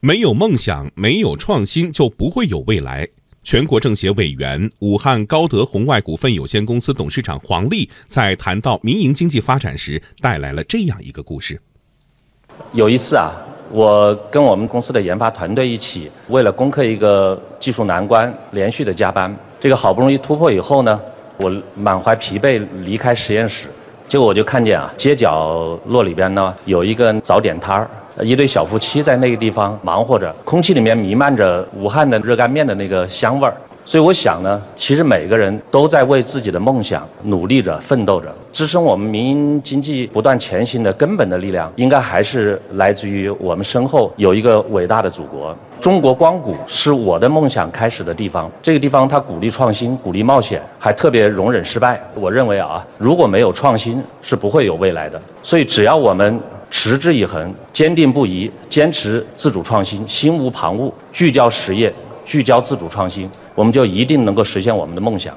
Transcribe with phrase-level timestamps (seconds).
[0.00, 3.08] 没有梦想，没有创新，就不会有未来。
[3.42, 11.60] 全国政协委员、武汉高德红外股份有限公司董事长黄丽在谈到民营经济发展时，带来了这样一个故事。
[12.72, 13.32] 有一次啊，
[13.72, 19.36] 我跟我们公司的研发团队一起，为了攻克一个技术难关，连续的加班。
[19.58, 21.00] 这个好不容易突破以后呢，
[21.38, 23.66] 我满怀疲惫离开实验室，
[24.06, 27.90] 结果我就看见啊，街角落里边呢有一个早点摊儿。
[28.22, 33.54] 一对小夫妻在那个地方忙活着，空气里面弥漫着武汉的热干面的那个香味儿。
[33.84, 38.28] 所以我想呢，其实每个人都在为自己的梦想努力着、奋斗着。
[38.52, 45.56] 支撑我们民营经济不断前行的根本的力量，应该还是来自于我们身后有一个伟大的祖国。
[45.80, 48.50] 中国光谷是我的梦想开始的地方。
[48.60, 51.98] 这个地方它鼓励创新、鼓励冒险，还特别容忍失败。
[52.14, 55.18] 我认为啊，如果没有创新，是不会有未来的。
[55.42, 56.38] 所以只要我们。
[56.70, 61.92] 持之以恒，坚定不移，坚持自主创新，心无旁骛，聚焦实业，
[62.24, 65.36] 聚焦自主创新，我们就一定能够实现我们的梦想。